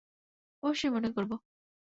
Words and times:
অবশ্যই 0.63 0.91
মনে 0.91 1.09
করব! 1.11 1.31